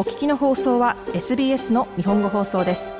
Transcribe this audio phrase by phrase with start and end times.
[0.00, 2.94] お聞きの放送は SBS の日本語放送です。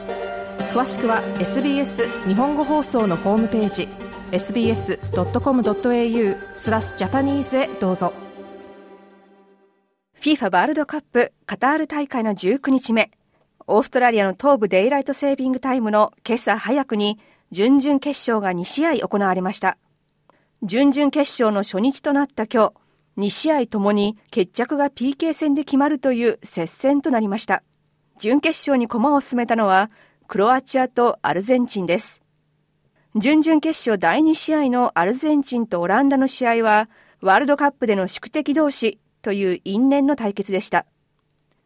[0.74, 3.88] 詳しくは SBS 日本語放送のホームページ
[4.32, 4.98] sbs.com.au
[6.56, 8.12] スラスジャパニーズへどうぞ。
[10.20, 13.10] FIFA ワールドカップカタール大会の19日目
[13.66, 17.18] オーストラリアの東部デイライトセービングタイムの今朝早くに
[17.50, 19.78] 準々決勝が2試合行われました。
[20.62, 27.62] 準々決勝の初日となった今日2試合ともに決着が PK 戦で決まるという接戦となりました
[28.18, 29.90] 準決勝に駒を進めたのは
[30.28, 32.22] クロアチアとアルゼンチンです
[33.16, 36.88] 準々決勝第2試合のアルゼンチンとオランダの試合は、
[37.20, 40.86] ワールドカップでの宿敵同士という因縁の対決でした。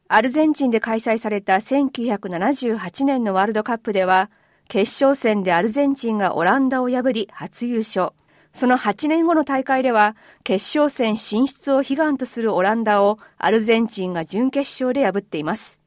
[0.08, 4.30] アルゼンチンで開催された1978年のワールドカップでは、
[4.68, 8.12] 決勝戦でアルゼンチンがオランダを破り初優勝。
[8.54, 15.80] その8年後の大会では、決勝戦進出を悲願とするオランダをアルゼンチンが準決勝で破っています。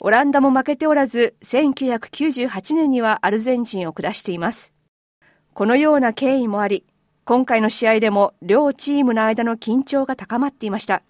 [0.00, 4.74] オランダも負けておらず、1998年にはアルゼンチンを下しています。
[5.54, 6.84] このような経緯もあり、
[7.24, 11.02] 今回の試合でも両チームの間の緊張が高まっていました。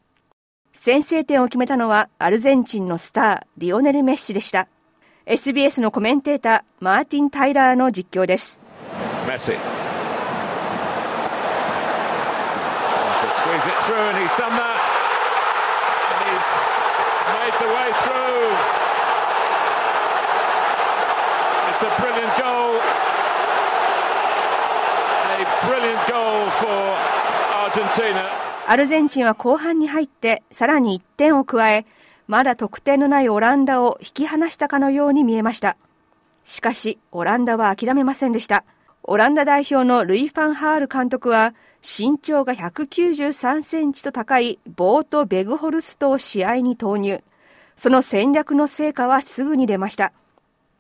[0.75, 4.69] 先制点を決めたのはアルゼンチンのスター、リオネル・メッシでした。
[5.25, 8.61] SBS のコメンテーター、マーティン・タイラーの実況です。
[9.27, 9.53] メッシ
[13.57, 14.85] squeeze it through and he's done that.
[16.13, 16.51] And he's
[17.41, 18.45] made the way through.
[21.71, 22.81] It's a brilliant goal.
[25.37, 26.97] A brilliant goal for
[27.65, 28.31] Argentina.
[28.69, 31.87] アルゼンチンは後半に入ってさらに1点を加え、
[32.27, 35.77] まだ得点のないオランダを引き離したかのように見えました。
[36.45, 38.65] しかし、オランダは諦めませんでした。
[39.09, 47.23] オランダ代表のルイ・ファンハール監督は、身長が193センチと高いボート・ベグホルストを試合に投入。
[47.77, 50.13] その戦略の成果はすぐに出ました。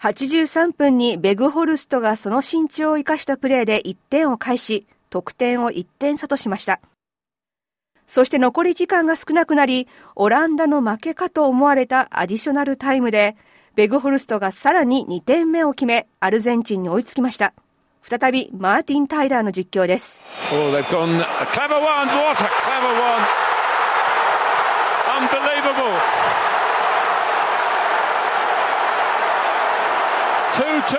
[0.01, 6.81] 83分にベグホルストがその身長を生かしたプレーで1点を返し、得点を1点差としました。
[8.09, 9.87] そして残り時間が少なくなり、
[10.17, 13.37] オランダの負けかと思われたアディショナルタイムで、
[13.77, 17.55] ベグホルストがさらに2点目を決め、アルゼンチンに追いつきました。
[18.03, 20.23] 再びマーティン・タイラーの実況です。
[20.53, 23.23] Oh, they've gone, a clever one, what a clever one.
[25.19, 25.99] Unbelievable.
[30.57, 30.97] 2-2.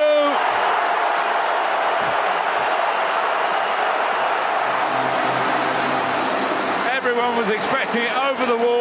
[6.91, 8.76] Everyone was expecting it over the wall.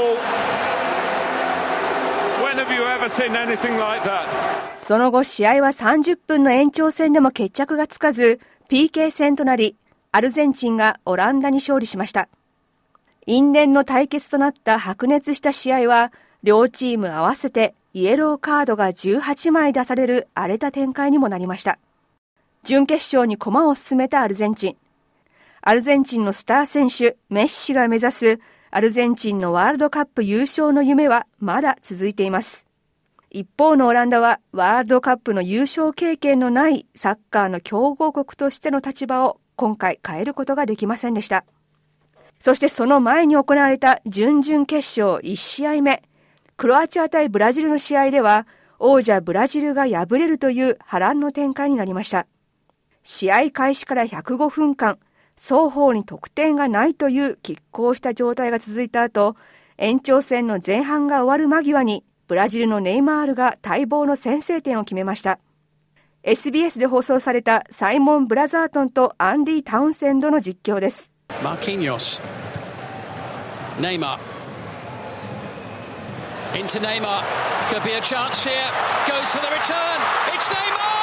[4.76, 9.76] その後試合は30分の延長戦でも決着がつかず PK 戦となり
[10.12, 12.28] アルゼンチンがオランダに勝利しました。
[13.26, 16.12] 因縁の対決となった白熱した試合は
[16.42, 21.78] 両チーム合わせてイエローカードが18枚出される荒れた展開にもなりました。
[22.62, 24.76] 準決勝に駒を進めたアルゼンチン。
[25.60, 28.40] アルゼンチンのスター選手メッシが目指す
[28.70, 32.66] アルゼンチンのワールドカップ優勝の夢はまだ続いています。
[33.30, 41.44] 一方のオランダはワールドカップの優勝経験のないサッカーの強豪国としての立場を今回変えることができませんでした。
[42.40, 46.02] そしてその前に行われた準々決勝1試合目、
[46.56, 48.46] クロアチア対ブラジルの試合では
[48.78, 52.26] 王者ブラジルが敗れるという波乱の展開になりました。
[53.04, 54.98] 試合開始から105分間、
[55.38, 59.36] 双方に得点がないという拮抗した状態が続いた後、
[59.78, 65.38] 延長戦の前半が終わる間際に、ブラジルのネイマールが待望の先制点を決めました。
[66.22, 71.12] SBS で放送されたサイモン・ブラザートンとアンディ・タウンセンドの実況です。
[71.42, 72.20] マーキニョス、
[73.80, 74.36] ネイマー、
[76.56, 77.22] into Neymar,
[77.68, 78.70] could be a chance here,
[79.06, 80.00] goes for the return,
[80.34, 80.95] it's Neymar!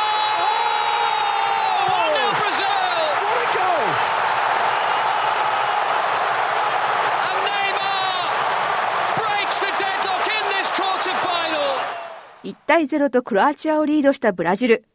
[12.66, 14.86] 対0とクロアチアをリードしたブラジル。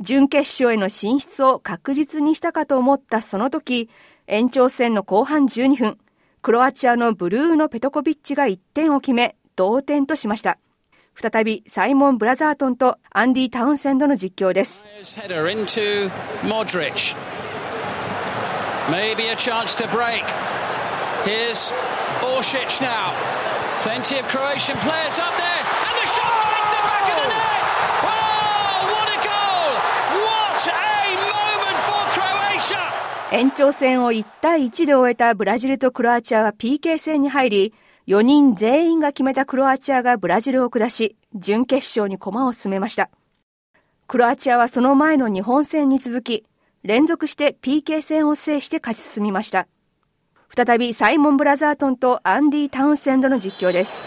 [0.00, 3.88] 準決勝への進出を確実にしたかと思ったその時、
[4.26, 5.98] 延長戦の後半12分、
[6.42, 10.58] クロアチアのブルーノ・ペトコビッチが1点を決め、同点としました。
[11.14, 14.86] 再びサイモン・ブラザートンとアンディ・タウンセンドの実況です。
[21.24, 21.72] Here's
[22.22, 23.12] Orsic now.
[23.84, 25.51] Plenty of Croatian players up there.
[33.32, 37.74] 延長戦を1対1で終えたブラジルとクロアチアは PK 戦に入り、
[38.06, 43.08] 4人全員が決めたクロアチアがブラジルを下し、準決勝に駒を進めました。
[44.06, 46.44] クロアチアはその前の日本戦に続き、
[46.82, 49.66] 連続して PK 戦を制して勝ち進みました。
[50.54, 54.04] 再びサイモン・ブラザートンとアンディ・タウンセンドの実況です。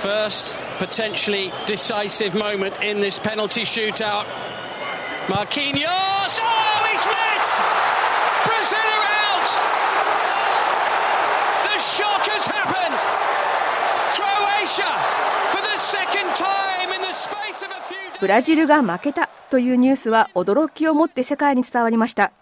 [0.00, 4.26] First potentially decisive moment in this penalty shootout.
[5.26, 6.40] Marquinhos!
[6.40, 7.58] Oh, he's missed!
[8.46, 9.50] Brazil are out!
[11.64, 13.00] The shock has happened!
[14.16, 14.90] Croatia,
[15.50, 18.00] for the second time in the space of a few days...
[18.20, 22.32] ブラジルが負けたというニュースは驚きをもって世界に伝わりました。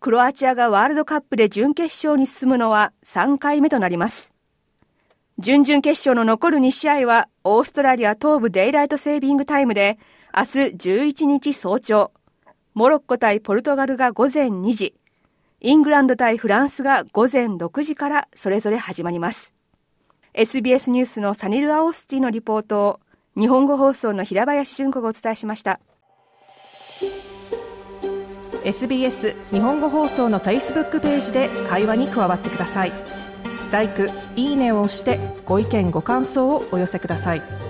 [0.00, 4.32] クロアチアがワールドカップで準決勝に進むのは3回目となります。
[5.38, 9.98] 準々決勝の残る2試合は、オーストラリア東部デイライトセービングタイムで、
[10.34, 12.12] 明日11日早朝、
[12.72, 14.94] モロッコ対ポルトガルが午前2時、
[15.60, 19.52] イングランド対フランスが午前6時からそれぞれ始まります。
[20.34, 23.00] SBS ニュースのサニル・アオスティのリポートを、
[23.36, 25.80] 日本語放送の平林純子がお伝えしました。
[28.64, 32.92] SBS 日本語放送の f a c e b o o ページで会話に加わってください。
[33.72, 37.63] 「LIKE」「いいね」を押してご意見ご感想をお寄せください